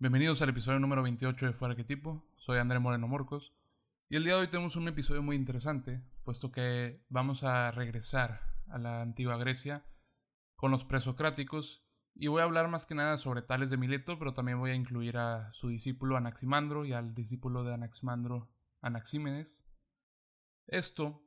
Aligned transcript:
Bienvenidos 0.00 0.40
al 0.42 0.50
episodio 0.50 0.78
número 0.78 1.02
28 1.02 1.46
de 1.46 1.52
Fuera 1.52 1.72
Arquetipo. 1.72 2.24
Soy 2.36 2.58
André 2.58 2.78
Moreno 2.78 3.08
Morcos. 3.08 3.52
Y 4.08 4.14
el 4.14 4.22
día 4.22 4.34
de 4.34 4.42
hoy 4.42 4.46
tenemos 4.46 4.76
un 4.76 4.86
episodio 4.86 5.24
muy 5.24 5.34
interesante, 5.34 6.04
puesto 6.22 6.52
que 6.52 7.04
vamos 7.08 7.42
a 7.42 7.72
regresar 7.72 8.40
a 8.68 8.78
la 8.78 9.02
antigua 9.02 9.36
Grecia 9.38 9.84
con 10.54 10.70
los 10.70 10.84
presocráticos. 10.84 11.84
Y 12.14 12.28
voy 12.28 12.42
a 12.42 12.44
hablar 12.44 12.68
más 12.68 12.86
que 12.86 12.94
nada 12.94 13.18
sobre 13.18 13.42
Tales 13.42 13.70
de 13.70 13.76
Mileto, 13.76 14.20
pero 14.20 14.34
también 14.34 14.60
voy 14.60 14.70
a 14.70 14.76
incluir 14.76 15.16
a 15.16 15.52
su 15.52 15.66
discípulo 15.66 16.16
Anaximandro 16.16 16.84
y 16.84 16.92
al 16.92 17.12
discípulo 17.12 17.64
de 17.64 17.74
Anaximandro, 17.74 18.52
Anaxímenes. 18.80 19.66
Esto 20.68 21.24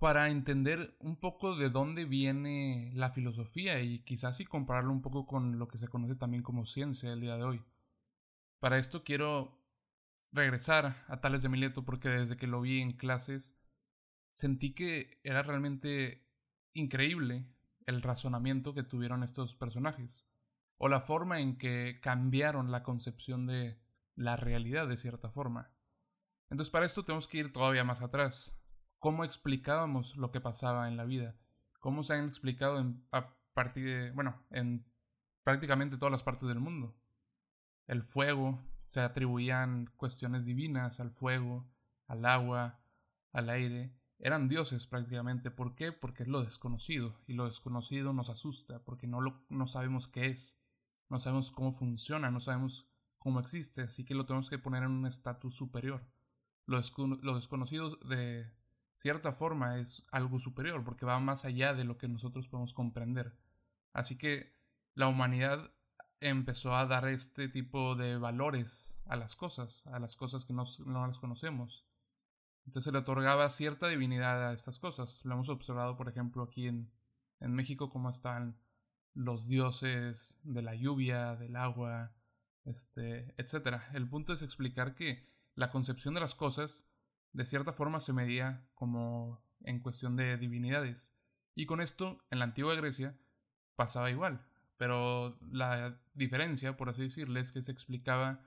para 0.00 0.28
entender 0.28 0.96
un 0.98 1.20
poco 1.20 1.54
de 1.54 1.70
dónde 1.70 2.04
viene 2.04 2.90
la 2.96 3.10
filosofía 3.10 3.80
y 3.80 4.00
quizás 4.00 4.40
y 4.40 4.44
compararlo 4.44 4.90
un 4.90 5.02
poco 5.02 5.24
con 5.24 5.60
lo 5.60 5.68
que 5.68 5.78
se 5.78 5.86
conoce 5.86 6.16
también 6.16 6.42
como 6.42 6.66
ciencia 6.66 7.12
el 7.12 7.20
día 7.20 7.36
de 7.36 7.44
hoy. 7.44 7.64
Para 8.66 8.78
esto 8.78 9.04
quiero 9.04 9.62
regresar 10.32 11.04
a 11.06 11.20
Tales 11.20 11.42
de 11.42 11.48
Mileto 11.48 11.84
porque 11.84 12.08
desde 12.08 12.36
que 12.36 12.48
lo 12.48 12.60
vi 12.60 12.80
en 12.80 12.96
clases 12.96 13.56
sentí 14.32 14.74
que 14.74 15.20
era 15.22 15.44
realmente 15.44 16.28
increíble 16.72 17.46
el 17.86 18.02
razonamiento 18.02 18.74
que 18.74 18.82
tuvieron 18.82 19.22
estos 19.22 19.54
personajes 19.54 20.26
o 20.78 20.88
la 20.88 21.00
forma 21.00 21.38
en 21.38 21.58
que 21.58 22.00
cambiaron 22.02 22.72
la 22.72 22.82
concepción 22.82 23.46
de 23.46 23.80
la 24.16 24.34
realidad 24.34 24.88
de 24.88 24.96
cierta 24.96 25.30
forma. 25.30 25.70
Entonces 26.50 26.72
para 26.72 26.86
esto 26.86 27.04
tenemos 27.04 27.28
que 27.28 27.38
ir 27.38 27.52
todavía 27.52 27.84
más 27.84 28.02
atrás. 28.02 28.60
¿Cómo 28.98 29.22
explicábamos 29.22 30.16
lo 30.16 30.32
que 30.32 30.40
pasaba 30.40 30.88
en 30.88 30.96
la 30.96 31.04
vida? 31.04 31.36
¿Cómo 31.78 32.02
se 32.02 32.14
han 32.14 32.24
explicado 32.24 32.80
en, 32.80 33.06
a 33.12 33.32
partir 33.54 34.10
bueno, 34.14 34.44
en 34.50 34.84
prácticamente 35.44 35.98
todas 35.98 36.10
las 36.10 36.24
partes 36.24 36.48
del 36.48 36.58
mundo? 36.58 37.00
El 37.86 38.02
fuego, 38.02 38.62
se 38.84 39.00
atribuían 39.00 39.90
cuestiones 39.96 40.44
divinas 40.44 41.00
al 41.00 41.10
fuego, 41.10 41.68
al 42.06 42.24
agua, 42.24 42.80
al 43.32 43.50
aire. 43.50 43.92
Eran 44.18 44.48
dioses 44.48 44.86
prácticamente. 44.86 45.50
¿Por 45.50 45.74
qué? 45.74 45.92
Porque 45.92 46.22
es 46.22 46.28
lo 46.28 46.42
desconocido. 46.42 47.20
Y 47.26 47.34
lo 47.34 47.46
desconocido 47.46 48.12
nos 48.12 48.30
asusta 48.30 48.84
porque 48.84 49.06
no, 49.06 49.20
lo, 49.20 49.44
no 49.48 49.66
sabemos 49.66 50.08
qué 50.08 50.26
es. 50.26 50.62
No 51.08 51.18
sabemos 51.18 51.52
cómo 51.52 51.72
funciona, 51.72 52.30
no 52.30 52.40
sabemos 52.40 52.88
cómo 53.18 53.40
existe. 53.40 53.82
Así 53.82 54.04
que 54.04 54.14
lo 54.14 54.26
tenemos 54.26 54.50
que 54.50 54.58
poner 54.58 54.84
en 54.84 54.92
un 54.92 55.06
estatus 55.06 55.54
superior. 55.54 56.06
Lo, 56.64 56.80
lo 57.22 57.34
desconocido 57.34 57.96
de 57.96 58.50
cierta 58.94 59.32
forma 59.32 59.78
es 59.78 60.02
algo 60.10 60.38
superior 60.38 60.82
porque 60.82 61.06
va 61.06 61.20
más 61.20 61.44
allá 61.44 61.74
de 61.74 61.84
lo 61.84 61.98
que 61.98 62.08
nosotros 62.08 62.48
podemos 62.48 62.72
comprender. 62.72 63.36
Así 63.92 64.16
que 64.16 64.56
la 64.94 65.08
humanidad 65.08 65.70
empezó 66.28 66.74
a 66.74 66.86
dar 66.86 67.06
este 67.08 67.48
tipo 67.48 67.94
de 67.94 68.16
valores 68.16 68.96
a 69.06 69.16
las 69.16 69.36
cosas, 69.36 69.86
a 69.86 69.98
las 69.98 70.16
cosas 70.16 70.44
que 70.44 70.52
no, 70.52 70.64
las 71.06 71.18
conocemos. 71.18 71.86
Entonces 72.64 72.84
se 72.84 72.92
le 72.92 72.98
otorgaba 72.98 73.48
cierta 73.50 73.88
divinidad 73.88 74.48
a 74.48 74.52
estas 74.52 74.78
cosas. 74.78 75.24
Lo 75.24 75.34
hemos 75.34 75.48
observado, 75.48 75.96
por 75.96 76.08
ejemplo, 76.08 76.42
aquí 76.42 76.66
en, 76.66 76.90
en 77.40 77.52
México, 77.52 77.90
cómo 77.90 78.10
están 78.10 78.58
los 79.14 79.46
dioses 79.46 80.38
de 80.42 80.62
la 80.62 80.74
lluvia, 80.74 81.36
del 81.36 81.56
agua, 81.56 82.12
este, 82.64 83.34
etc. 83.38 83.82
El 83.94 84.08
punto 84.08 84.32
es 84.32 84.42
explicar 84.42 84.94
que 84.94 85.30
la 85.54 85.70
concepción 85.70 86.14
de 86.14 86.20
las 86.20 86.34
cosas, 86.34 86.84
de 87.32 87.46
cierta 87.46 87.72
forma, 87.72 88.00
se 88.00 88.12
medía 88.12 88.68
como 88.74 89.42
en 89.60 89.80
cuestión 89.80 90.16
de 90.16 90.36
divinidades. 90.36 91.16
Y 91.54 91.66
con 91.66 91.80
esto, 91.80 92.18
en 92.30 92.40
la 92.40 92.46
antigua 92.46 92.74
Grecia, 92.74 93.16
pasaba 93.76 94.10
igual. 94.10 94.44
Pero 94.76 95.38
la 95.50 95.98
diferencia, 96.14 96.76
por 96.76 96.88
así 96.88 97.02
decirle, 97.02 97.40
es 97.40 97.52
que 97.52 97.62
se 97.62 97.72
explicaba 97.72 98.40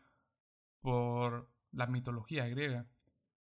por 0.81 1.52
la 1.72 1.88
mitología 1.88 2.47
griega. 2.47 2.85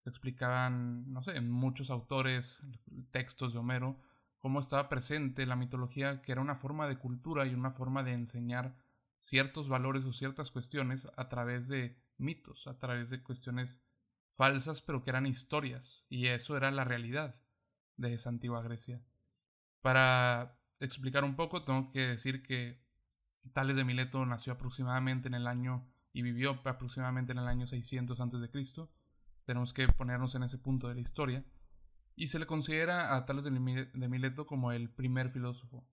Se 0.03 0.11
explicaban, 0.11 1.13
no 1.13 1.23
sé, 1.23 1.37
en 1.37 1.51
muchos 1.51 1.91
autores, 1.91 2.61
textos 3.13 3.53
de 3.53 3.61
Homero, 3.61 4.01
cómo 4.39 4.59
estaba 4.59 4.89
presente 4.89 5.47
la 5.47 5.55
mitología, 5.55 6.21
que 6.23 6.33
era 6.33 6.41
una 6.41 6.57
forma 6.57 6.89
de 6.89 6.99
cultura 6.99 7.47
y 7.47 7.55
una 7.55 7.71
forma 7.71 8.03
de 8.03 8.13
enseñar 8.13 8.75
ciertos 9.17 9.69
valores 9.69 10.05
o 10.05 10.13
ciertas 10.13 10.51
cuestiones 10.51 11.07
a 11.17 11.29
través 11.29 11.69
de 11.69 11.97
mitos, 12.19 12.67
a 12.67 12.77
través 12.77 13.09
de 13.11 13.23
cuestiones 13.23 13.81
falsas, 14.33 14.83
pero 14.83 15.05
que 15.05 15.11
eran 15.11 15.27
historias. 15.27 16.07
Y 16.09 16.27
eso 16.27 16.57
era 16.57 16.73
la 16.73 16.83
realidad 16.83 17.41
de 17.97 18.15
esa 18.15 18.31
antigua 18.31 18.63
Grecia. 18.63 19.01
Para 19.81 20.59
explicar 20.85 21.25
un 21.25 21.37
poco, 21.37 21.65
tengo 21.65 21.91
que 21.91 22.01
decir 22.01 22.43
que 22.43 22.83
Tales 23.53 23.77
de 23.77 23.85
Mileto 23.85 24.25
nació 24.27 24.53
aproximadamente 24.53 25.29
en 25.29 25.35
el 25.35 25.47
año 25.47 25.87
y 26.13 26.23
vivió 26.23 26.61
aproximadamente 26.65 27.33
en 27.33 27.39
el 27.39 27.49
año 27.49 27.67
600 27.67 28.21
a.C. 28.21 28.89
Tenemos 29.45 29.73
que 29.73 29.89
ponernos 29.89 30.35
en 30.35 30.43
ese 30.45 30.59
punto 30.59 30.89
de 30.89 30.95
la 30.95 31.01
historia. 31.01 31.45
Y 32.15 32.27
se 32.27 32.39
le 32.39 32.47
considera 32.47 33.17
a 33.17 33.25
Tales 33.25 33.45
de 33.45 33.51
Mileto 34.09 34.47
como 34.47 34.73
el 34.73 34.91
primer 34.91 35.31
filósofo. 35.31 35.87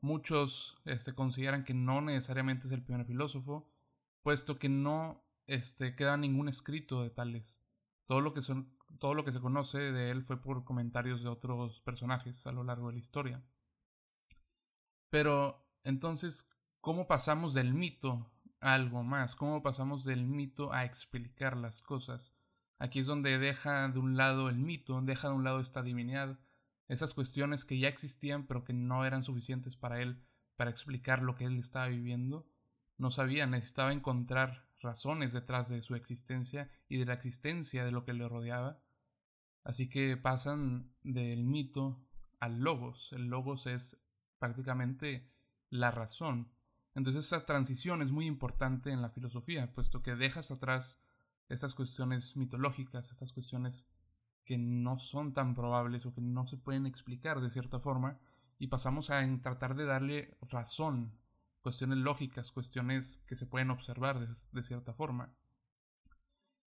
Muchos 0.00 0.80
este, 0.84 1.14
consideran 1.14 1.64
que 1.64 1.74
no 1.74 2.00
necesariamente 2.00 2.68
es 2.68 2.72
el 2.72 2.82
primer 2.82 3.04
filósofo, 3.06 3.68
puesto 4.22 4.58
que 4.58 4.68
no 4.68 5.24
este, 5.46 5.96
queda 5.96 6.16
ningún 6.16 6.48
escrito 6.48 7.02
de 7.02 7.10
Tales. 7.10 7.60
Todo 8.06 8.20
lo, 8.20 8.34
que 8.34 8.40
son, 8.40 8.72
todo 8.98 9.14
lo 9.14 9.24
que 9.24 9.32
se 9.32 9.40
conoce 9.40 9.78
de 9.78 10.10
él 10.10 10.22
fue 10.22 10.40
por 10.40 10.64
comentarios 10.64 11.22
de 11.22 11.28
otros 11.28 11.80
personajes 11.80 12.46
a 12.46 12.52
lo 12.52 12.62
largo 12.62 12.88
de 12.88 12.94
la 12.94 13.00
historia. 13.00 13.44
Pero 15.12 15.62
entonces, 15.84 16.48
¿cómo 16.80 17.06
pasamos 17.06 17.52
del 17.52 17.74
mito 17.74 18.32
a 18.60 18.72
algo 18.72 19.02
más? 19.02 19.36
¿Cómo 19.36 19.62
pasamos 19.62 20.04
del 20.04 20.24
mito 20.24 20.72
a 20.72 20.86
explicar 20.86 21.54
las 21.54 21.82
cosas? 21.82 22.34
Aquí 22.78 23.00
es 23.00 23.06
donde 23.06 23.38
deja 23.38 23.88
de 23.88 23.98
un 23.98 24.16
lado 24.16 24.48
el 24.48 24.56
mito, 24.56 24.98
deja 25.02 25.28
de 25.28 25.34
un 25.34 25.44
lado 25.44 25.60
esta 25.60 25.82
divinidad, 25.82 26.38
esas 26.88 27.12
cuestiones 27.12 27.66
que 27.66 27.78
ya 27.78 27.88
existían 27.88 28.46
pero 28.46 28.64
que 28.64 28.72
no 28.72 29.04
eran 29.04 29.22
suficientes 29.22 29.76
para 29.76 30.00
él 30.00 30.24
para 30.56 30.70
explicar 30.70 31.20
lo 31.20 31.34
que 31.34 31.44
él 31.44 31.58
estaba 31.58 31.88
viviendo. 31.88 32.48
No 32.96 33.10
sabía, 33.10 33.46
necesitaba 33.46 33.92
encontrar 33.92 34.66
razones 34.80 35.34
detrás 35.34 35.68
de 35.68 35.82
su 35.82 35.94
existencia 35.94 36.70
y 36.88 36.96
de 36.96 37.04
la 37.04 37.12
existencia 37.12 37.84
de 37.84 37.92
lo 37.92 38.06
que 38.06 38.14
le 38.14 38.26
rodeaba. 38.26 38.80
Así 39.62 39.90
que 39.90 40.16
pasan 40.16 40.90
del 41.02 41.44
mito 41.44 42.02
al 42.40 42.60
logos. 42.60 43.12
El 43.12 43.26
logos 43.26 43.66
es 43.66 44.01
prácticamente 44.42 45.30
la 45.70 45.92
razón. 45.92 46.50
Entonces 46.96 47.26
esa 47.26 47.46
transición 47.46 48.02
es 48.02 48.10
muy 48.10 48.26
importante 48.26 48.90
en 48.90 49.00
la 49.00 49.10
filosofía, 49.10 49.72
puesto 49.72 50.02
que 50.02 50.16
dejas 50.16 50.50
atrás 50.50 51.00
esas 51.48 51.76
cuestiones 51.76 52.36
mitológicas, 52.36 53.12
estas 53.12 53.32
cuestiones 53.32 53.88
que 54.44 54.58
no 54.58 54.98
son 54.98 55.32
tan 55.32 55.54
probables 55.54 56.04
o 56.06 56.12
que 56.12 56.20
no 56.20 56.48
se 56.48 56.56
pueden 56.56 56.86
explicar 56.86 57.40
de 57.40 57.50
cierta 57.50 57.78
forma, 57.78 58.18
y 58.58 58.66
pasamos 58.66 59.10
a 59.10 59.24
tratar 59.40 59.76
de 59.76 59.84
darle 59.84 60.36
razón, 60.40 61.16
cuestiones 61.60 61.98
lógicas, 61.98 62.50
cuestiones 62.50 63.22
que 63.28 63.36
se 63.36 63.46
pueden 63.46 63.70
observar 63.70 64.18
de, 64.18 64.34
de 64.50 64.62
cierta 64.64 64.92
forma. 64.92 65.32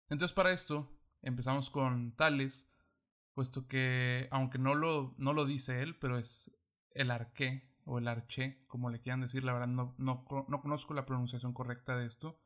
Entonces 0.07 0.33
para 0.33 0.53
esto 0.53 0.97
empezamos 1.21 1.69
con 1.69 2.13
Tales, 2.13 2.69
puesto 3.33 3.67
que 3.67 4.29
aunque 4.31 4.59
no 4.59 4.75
lo, 4.75 5.13
no 5.17 5.33
lo 5.33 5.45
dice 5.45 5.81
él, 5.81 5.97
pero 5.99 6.17
es 6.17 6.51
el 6.95 7.11
arqué 7.11 7.69
o 7.85 7.99
el 7.99 8.07
arché, 8.07 8.63
como 8.67 8.89
le 8.89 8.99
quieran 8.99 9.21
decir, 9.21 9.43
la 9.43 9.53
verdad 9.53 9.67
no, 9.67 9.93
no, 9.97 10.23
conozco 10.23 10.93
la 10.93 11.05
pronunciación 11.05 11.53
correcta 11.53 11.95
de 11.95 12.07
esto. 12.07 12.41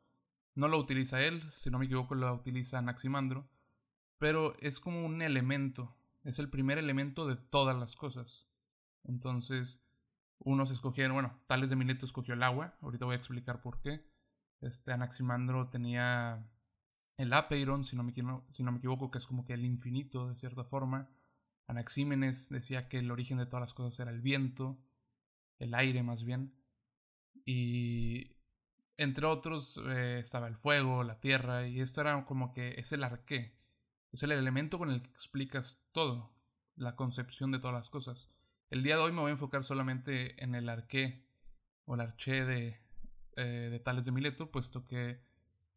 No 0.54 0.68
lo 0.68 0.78
utiliza 0.78 1.22
él, 1.22 1.42
si 1.56 1.70
no 1.70 1.78
me 1.78 1.86
equivoco 1.86 2.14
lo 2.14 2.32
utiliza 2.34 2.78
Anaximandro, 2.78 3.48
pero 4.18 4.54
es 4.58 4.80
como 4.80 5.04
un 5.04 5.22
elemento, 5.22 5.96
es 6.24 6.38
el 6.38 6.50
primer 6.50 6.76
elemento 6.76 7.26
de 7.26 7.36
todas 7.36 7.76
las 7.76 7.96
cosas. 7.96 8.48
Entonces, 9.04 9.82
unos 10.38 10.70
escogieron, 10.70 11.14
bueno, 11.14 11.40
Tales 11.46 11.70
de 11.70 11.76
Mileto 11.76 12.04
escogió 12.04 12.34
el 12.34 12.42
agua, 12.42 12.76
ahorita 12.82 13.06
voy 13.06 13.14
a 13.14 13.18
explicar 13.18 13.62
por 13.62 13.80
qué. 13.80 14.04
Este 14.60 14.92
Anaximandro 14.92 15.70
tenía 15.70 16.46
el 17.16 17.32
apeiron, 17.32 17.84
si 17.84 17.96
no 17.96 18.02
me, 18.02 18.12
si 18.50 18.62
no 18.62 18.72
me 18.72 18.78
equivoco, 18.78 19.10
que 19.10 19.18
es 19.18 19.26
como 19.26 19.46
que 19.46 19.54
el 19.54 19.64
infinito 19.64 20.28
de 20.28 20.36
cierta 20.36 20.64
forma. 20.64 21.08
Anaxímenes 21.70 22.48
decía 22.50 22.88
que 22.88 22.98
el 22.98 23.10
origen 23.10 23.38
de 23.38 23.46
todas 23.46 23.60
las 23.60 23.74
cosas 23.74 23.98
era 24.00 24.10
el 24.10 24.20
viento, 24.20 24.78
el 25.58 25.74
aire 25.74 26.02
más 26.02 26.24
bien. 26.24 26.52
Y 27.44 28.36
entre 28.96 29.26
otros 29.26 29.80
eh, 29.86 30.18
estaba 30.20 30.48
el 30.48 30.56
fuego, 30.56 31.04
la 31.04 31.20
tierra, 31.20 31.66
y 31.66 31.80
esto 31.80 32.00
era 32.00 32.24
como 32.24 32.52
que 32.52 32.74
es 32.76 32.92
el 32.92 33.04
arqué, 33.04 33.56
es 34.12 34.22
el 34.22 34.32
elemento 34.32 34.78
con 34.78 34.90
el 34.90 35.02
que 35.02 35.10
explicas 35.10 35.82
todo, 35.92 36.34
la 36.76 36.96
concepción 36.96 37.52
de 37.52 37.60
todas 37.60 37.74
las 37.74 37.88
cosas. 37.88 38.30
El 38.68 38.82
día 38.82 38.96
de 38.96 39.02
hoy 39.02 39.12
me 39.12 39.20
voy 39.20 39.30
a 39.30 39.32
enfocar 39.32 39.64
solamente 39.64 40.42
en 40.42 40.54
el 40.54 40.68
arqué 40.68 41.24
o 41.86 41.94
el 41.94 42.00
arché 42.00 42.44
de, 42.44 42.80
eh, 43.36 43.68
de 43.70 43.80
Tales 43.80 44.04
de 44.04 44.12
Mileto, 44.12 44.50
puesto 44.50 44.84
que 44.84 45.24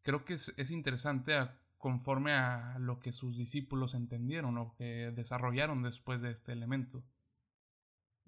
creo 0.02 0.24
que 0.24 0.34
es, 0.34 0.52
es 0.56 0.70
interesante 0.70 1.34
a 1.34 1.58
conforme 1.84 2.32
a 2.32 2.78
lo 2.78 2.98
que 2.98 3.12
sus 3.12 3.36
discípulos 3.36 3.92
entendieron 3.92 4.56
o 4.56 4.74
que 4.74 5.12
desarrollaron 5.14 5.82
después 5.82 6.22
de 6.22 6.30
este 6.30 6.50
elemento. 6.50 7.04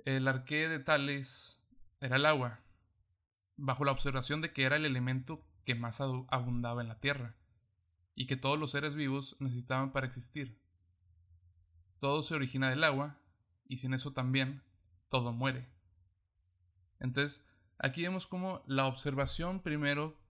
El 0.04 0.28
arqué 0.28 0.68
de 0.68 0.78
Tales 0.78 1.66
era 1.98 2.16
el 2.16 2.26
agua, 2.26 2.60
bajo 3.56 3.86
la 3.86 3.92
observación 3.92 4.42
de 4.42 4.52
que 4.52 4.64
era 4.64 4.76
el 4.76 4.84
elemento 4.84 5.42
que 5.64 5.74
más 5.74 6.02
abundaba 6.02 6.82
en 6.82 6.88
la 6.88 7.00
tierra 7.00 7.34
y 8.14 8.26
que 8.26 8.36
todos 8.36 8.58
los 8.58 8.72
seres 8.72 8.94
vivos 8.94 9.38
necesitaban 9.40 9.90
para 9.90 10.06
existir. 10.06 10.60
Todo 11.98 12.22
se 12.22 12.34
origina 12.34 12.68
del 12.68 12.84
agua 12.84 13.22
y 13.66 13.78
sin 13.78 13.94
eso 13.94 14.12
también 14.12 14.64
todo 15.08 15.32
muere. 15.32 15.66
Entonces, 17.00 17.48
aquí 17.78 18.02
vemos 18.02 18.26
como 18.26 18.62
la 18.66 18.86
observación 18.86 19.62
primero 19.62 20.20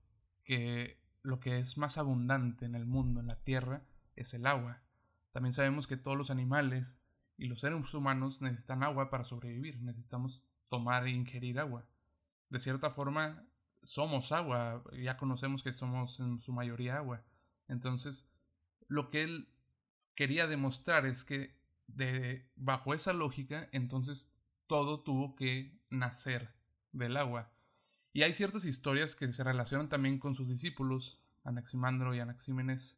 que 0.44 1.04
lo 1.26 1.40
que 1.40 1.58
es 1.58 1.76
más 1.76 1.98
abundante 1.98 2.64
en 2.64 2.74
el 2.74 2.86
mundo, 2.86 3.20
en 3.20 3.26
la 3.26 3.36
tierra, 3.36 3.82
es 4.14 4.32
el 4.32 4.46
agua. 4.46 4.82
También 5.32 5.52
sabemos 5.52 5.86
que 5.86 5.96
todos 5.96 6.16
los 6.16 6.30
animales 6.30 6.96
y 7.36 7.48
los 7.48 7.60
seres 7.60 7.92
humanos 7.94 8.40
necesitan 8.40 8.82
agua 8.82 9.10
para 9.10 9.24
sobrevivir, 9.24 9.82
necesitamos 9.82 10.42
tomar 10.68 11.06
e 11.06 11.10
ingerir 11.10 11.58
agua. 11.58 11.84
De 12.48 12.60
cierta 12.60 12.90
forma, 12.90 13.44
somos 13.82 14.30
agua, 14.32 14.82
ya 14.92 15.16
conocemos 15.16 15.62
que 15.62 15.72
somos 15.72 16.20
en 16.20 16.40
su 16.40 16.52
mayoría 16.52 16.96
agua. 16.96 17.24
Entonces, 17.68 18.28
lo 18.86 19.10
que 19.10 19.24
él 19.24 19.48
quería 20.14 20.46
demostrar 20.46 21.06
es 21.06 21.24
que 21.24 21.56
de, 21.88 22.48
bajo 22.54 22.94
esa 22.94 23.12
lógica, 23.12 23.68
entonces 23.72 24.32
todo 24.66 25.00
tuvo 25.00 25.34
que 25.34 25.78
nacer 25.90 26.54
del 26.92 27.16
agua. 27.16 27.52
Y 28.16 28.22
hay 28.22 28.32
ciertas 28.32 28.64
historias 28.64 29.14
que 29.14 29.30
se 29.30 29.44
relacionan 29.44 29.90
también 29.90 30.18
con 30.18 30.34
sus 30.34 30.48
discípulos, 30.48 31.20
Anaximandro 31.44 32.14
y 32.14 32.20
Anaxímenes, 32.20 32.96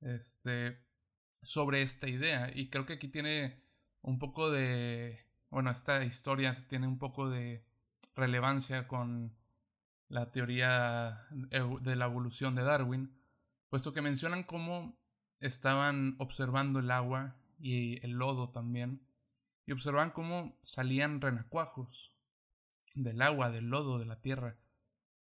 este, 0.00 0.78
sobre 1.42 1.82
esta 1.82 2.08
idea. 2.08 2.52
Y 2.54 2.70
creo 2.70 2.86
que 2.86 2.92
aquí 2.92 3.08
tiene 3.08 3.60
un 4.02 4.20
poco 4.20 4.52
de, 4.52 5.26
bueno, 5.50 5.72
esta 5.72 6.04
historia 6.04 6.54
tiene 6.68 6.86
un 6.86 6.96
poco 6.96 7.28
de 7.28 7.64
relevancia 8.14 8.86
con 8.86 9.34
la 10.08 10.30
teoría 10.30 11.26
de 11.30 11.96
la 11.96 12.04
evolución 12.04 12.54
de 12.54 12.62
Darwin, 12.62 13.18
puesto 13.68 13.92
que 13.92 14.00
mencionan 14.00 14.44
cómo 14.44 14.96
estaban 15.40 16.14
observando 16.20 16.78
el 16.78 16.92
agua 16.92 17.34
y 17.58 17.98
el 18.06 18.12
lodo 18.12 18.50
también, 18.50 19.00
y 19.66 19.72
observaban 19.72 20.12
cómo 20.12 20.56
salían 20.62 21.20
renacuajos 21.20 22.15
del 22.96 23.22
agua, 23.22 23.50
del 23.50 23.68
lodo, 23.68 23.98
de 23.98 24.06
la 24.06 24.20
tierra. 24.20 24.58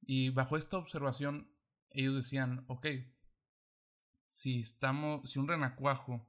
Y 0.03 0.31
bajo 0.31 0.57
esta 0.57 0.77
observación 0.77 1.51
ellos 1.91 2.15
decían, 2.15 2.65
ok, 2.69 2.87
si 4.29 4.61
estamos, 4.61 5.31
si 5.31 5.39
un 5.39 5.49
renacuajo 5.49 6.27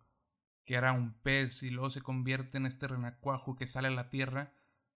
que 0.63 0.75
era 0.75 0.93
un 0.93 1.13
pez 1.21 1.63
y 1.63 1.71
luego 1.71 1.89
se 1.89 2.01
convierte 2.01 2.57
en 2.57 2.65
este 2.65 2.87
renacuajo 2.87 3.55
que 3.55 3.67
sale 3.67 3.89
a 3.89 3.91
la 3.91 4.09
tierra, 4.09 4.53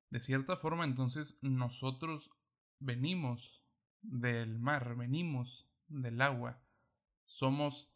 de 0.09 0.19
cierta 0.19 0.55
forma 0.55 0.85
entonces 0.85 1.39
nosotros 1.41 2.31
venimos 2.79 3.65
del 4.01 4.59
mar, 4.59 4.95
venimos 4.95 5.69
del 5.87 6.21
agua, 6.21 6.61
somos 7.25 7.93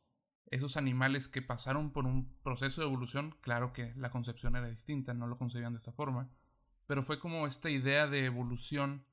esos 0.47 0.75
animales 0.75 1.27
que 1.27 1.41
pasaron 1.41 1.93
por 1.93 2.05
un 2.05 2.37
proceso 2.41 2.81
de 2.81 2.87
evolución, 2.87 3.37
claro 3.41 3.71
que 3.71 3.93
la 3.95 4.09
concepción 4.09 4.55
era 4.55 4.67
distinta, 4.67 5.13
no 5.13 5.27
lo 5.27 5.37
concebían 5.37 5.73
de 5.73 5.77
esta 5.77 5.93
forma, 5.93 6.29
pero 6.91 7.03
fue 7.03 7.19
como 7.19 7.47
esta 7.47 7.69
idea 7.69 8.05
de 8.05 8.25
evolución, 8.25 9.05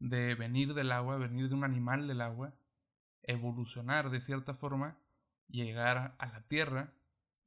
de 0.00 0.34
venir 0.34 0.74
del 0.74 0.90
agua, 0.90 1.18
venir 1.18 1.48
de 1.48 1.54
un 1.54 1.62
animal 1.62 2.08
del 2.08 2.20
agua, 2.20 2.58
evolucionar 3.22 4.10
de 4.10 4.20
cierta 4.20 4.54
forma, 4.54 4.98
llegar 5.46 6.16
a 6.18 6.26
la 6.26 6.42
tierra 6.48 6.92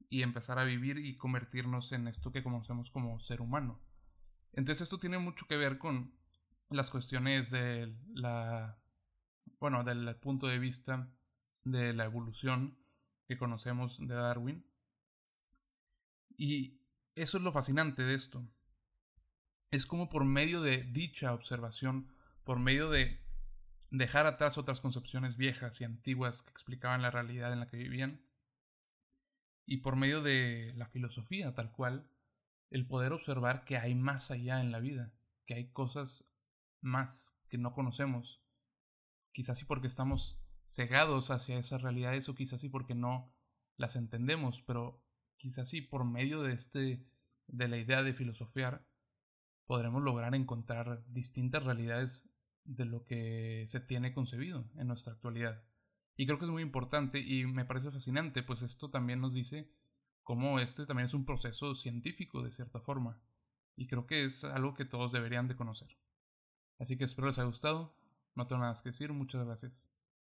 y 0.08 0.22
empezar 0.22 0.58
a 0.58 0.64
vivir 0.64 0.96
y 0.96 1.18
convertirnos 1.18 1.92
en 1.92 2.08
esto 2.08 2.32
que 2.32 2.42
conocemos 2.42 2.90
como 2.90 3.20
ser 3.20 3.42
humano. 3.42 3.78
Entonces 4.54 4.80
esto 4.80 4.98
tiene 4.98 5.18
mucho 5.18 5.46
que 5.46 5.58
ver 5.58 5.76
con 5.76 6.14
las 6.70 6.90
cuestiones 6.90 7.50
de 7.50 7.94
la, 8.14 8.78
bueno, 9.60 9.84
del 9.84 10.16
punto 10.16 10.46
de 10.46 10.58
vista 10.58 11.06
de 11.64 11.92
la 11.92 12.06
evolución 12.06 12.78
que 13.26 13.36
conocemos 13.36 13.98
de 13.98 14.14
Darwin. 14.14 14.64
Y 16.38 16.80
eso 17.14 17.36
es 17.36 17.44
lo 17.44 17.52
fascinante 17.52 18.04
de 18.04 18.14
esto. 18.14 18.42
Es 19.70 19.86
como 19.86 20.08
por 20.08 20.24
medio 20.24 20.60
de 20.60 20.84
dicha 20.84 21.34
observación, 21.34 22.08
por 22.44 22.58
medio 22.58 22.90
de 22.90 23.20
dejar 23.90 24.26
atrás 24.26 24.58
otras 24.58 24.80
concepciones 24.80 25.36
viejas 25.36 25.80
y 25.80 25.84
antiguas 25.84 26.42
que 26.42 26.50
explicaban 26.50 27.02
la 27.02 27.10
realidad 27.10 27.52
en 27.52 27.60
la 27.60 27.68
que 27.68 27.76
vivían, 27.76 28.26
y 29.66 29.78
por 29.78 29.96
medio 29.96 30.22
de 30.22 30.72
la 30.76 30.86
filosofía 30.86 31.54
tal 31.54 31.72
cual, 31.72 32.08
el 32.70 32.86
poder 32.86 33.12
observar 33.12 33.64
que 33.64 33.76
hay 33.76 33.94
más 33.94 34.30
allá 34.30 34.60
en 34.60 34.70
la 34.70 34.80
vida, 34.80 35.12
que 35.44 35.54
hay 35.54 35.72
cosas 35.72 36.30
más 36.80 37.40
que 37.48 37.58
no 37.58 37.74
conocemos, 37.74 38.42
quizás 39.32 39.58
sí 39.58 39.64
porque 39.64 39.88
estamos 39.88 40.40
cegados 40.66 41.30
hacia 41.30 41.58
esas 41.58 41.82
realidades 41.82 42.28
o 42.28 42.34
quizás 42.34 42.60
sí 42.60 42.68
porque 42.68 42.94
no 42.94 43.32
las 43.76 43.96
entendemos, 43.96 44.62
pero 44.62 45.04
quizás 45.36 45.68
sí 45.68 45.80
por 45.80 46.04
medio 46.04 46.42
de 46.42 46.54
este 46.54 47.06
de 47.46 47.68
la 47.68 47.76
idea 47.76 48.02
de 48.02 48.14
filosofiar 48.14 48.84
podremos 49.66 50.02
lograr 50.02 50.34
encontrar 50.34 51.04
distintas 51.08 51.62
realidades 51.62 52.30
de 52.64 52.84
lo 52.84 53.04
que 53.04 53.64
se 53.66 53.80
tiene 53.80 54.12
concebido 54.12 54.70
en 54.76 54.88
nuestra 54.88 55.12
actualidad. 55.12 55.64
Y 56.16 56.26
creo 56.26 56.38
que 56.38 56.46
es 56.46 56.50
muy 56.50 56.62
importante 56.62 57.20
y 57.20 57.46
me 57.46 57.64
parece 57.64 57.90
fascinante, 57.90 58.42
pues 58.42 58.62
esto 58.62 58.90
también 58.90 59.20
nos 59.20 59.34
dice 59.34 59.70
cómo 60.22 60.58
este 60.58 60.86
también 60.86 61.06
es 61.06 61.14
un 61.14 61.24
proceso 61.24 61.74
científico 61.74 62.42
de 62.42 62.52
cierta 62.52 62.80
forma. 62.80 63.20
Y 63.76 63.86
creo 63.86 64.06
que 64.06 64.24
es 64.24 64.44
algo 64.44 64.74
que 64.74 64.86
todos 64.86 65.12
deberían 65.12 65.48
de 65.48 65.56
conocer. 65.56 65.98
Así 66.78 66.96
que 66.96 67.04
espero 67.04 67.28
les 67.28 67.38
haya 67.38 67.46
gustado. 67.46 67.94
No 68.34 68.46
tengo 68.46 68.62
nada 68.62 68.80
que 68.82 68.90
decir. 68.90 69.12
Muchas 69.12 69.44
gracias. 69.44 69.95